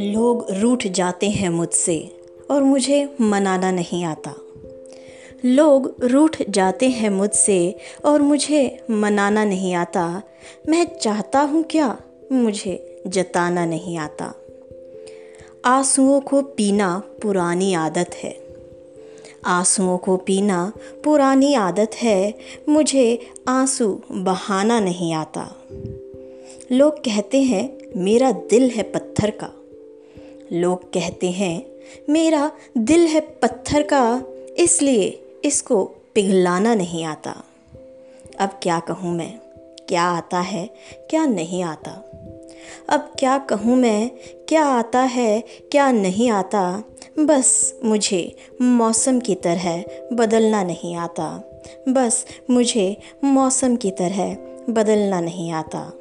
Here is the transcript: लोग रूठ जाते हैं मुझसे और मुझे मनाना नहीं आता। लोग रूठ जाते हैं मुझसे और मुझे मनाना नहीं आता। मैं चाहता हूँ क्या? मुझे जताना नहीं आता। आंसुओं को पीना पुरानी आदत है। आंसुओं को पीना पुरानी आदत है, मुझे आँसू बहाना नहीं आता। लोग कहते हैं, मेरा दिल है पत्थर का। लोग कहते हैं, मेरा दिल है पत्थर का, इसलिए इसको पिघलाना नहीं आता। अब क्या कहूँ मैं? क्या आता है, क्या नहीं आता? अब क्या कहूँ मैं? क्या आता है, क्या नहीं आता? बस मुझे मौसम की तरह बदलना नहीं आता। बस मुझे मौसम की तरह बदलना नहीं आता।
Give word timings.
लोग 0.00 0.46
रूठ 0.50 0.86
जाते 0.86 1.30
हैं 1.30 1.50
मुझसे 1.50 2.10
और 2.50 2.62
मुझे 2.62 3.14
मनाना 3.20 3.70
नहीं 3.70 4.04
आता। 4.04 4.34
लोग 5.44 5.96
रूठ 6.04 6.42
जाते 6.50 6.88
हैं 6.88 7.10
मुझसे 7.10 7.76
और 8.04 8.22
मुझे 8.22 8.84
मनाना 8.90 9.44
नहीं 9.44 9.74
आता। 9.74 10.22
मैं 10.68 10.86
चाहता 10.98 11.40
हूँ 11.40 11.64
क्या? 11.70 11.98
मुझे 12.32 13.02
जताना 13.06 13.66
नहीं 13.66 13.98
आता। 13.98 14.34
आंसुओं 15.64 16.20
को 16.20 16.42
पीना 16.42 17.02
पुरानी 17.22 17.74
आदत 17.74 18.10
है। 18.14 18.43
आंसुओं 19.44 19.98
को 19.98 20.16
पीना 20.16 20.72
पुरानी 21.04 21.54
आदत 21.54 21.90
है, 21.94 22.34
मुझे 22.68 23.32
आँसू 23.48 24.00
बहाना 24.12 24.80
नहीं 24.80 25.14
आता। 25.14 25.56
लोग 26.72 26.98
कहते 26.98 27.42
हैं, 27.42 27.78
मेरा 27.96 28.32
दिल 28.32 28.70
है 28.70 28.82
पत्थर 28.82 29.30
का। 29.30 29.50
लोग 30.52 30.84
कहते 30.92 31.30
हैं, 31.30 31.66
मेरा 32.10 32.52
दिल 32.78 33.06
है 33.06 33.20
पत्थर 33.20 33.82
का, 33.82 34.22
इसलिए 34.58 35.26
इसको 35.44 35.84
पिघलाना 36.14 36.74
नहीं 36.74 37.04
आता। 37.04 37.44
अब 38.38 38.50
क्या 38.62 38.80
कहूँ 38.80 39.16
मैं? 39.16 39.38
क्या 39.88 40.02
आता 40.02 40.40
है, 40.40 40.70
क्या 41.10 41.26
नहीं 41.26 41.62
आता? 41.62 41.90
अब 42.88 43.12
क्या 43.18 43.38
कहूँ 43.38 43.76
मैं? 43.76 44.10
क्या 44.48 44.64
आता 44.64 45.00
है, 45.00 45.44
क्या 45.72 45.92
नहीं 45.92 46.30
आता? 46.30 46.82
बस 47.18 47.74
मुझे 47.84 48.36
मौसम 48.62 49.20
की 49.20 49.34
तरह 49.34 49.84
बदलना 50.12 50.62
नहीं 50.62 50.96
आता। 50.96 51.44
बस 51.88 52.26
मुझे 52.50 52.96
मौसम 53.24 53.76
की 53.76 53.90
तरह 53.90 54.36
बदलना 54.70 55.20
नहीं 55.20 55.52
आता। 55.52 55.92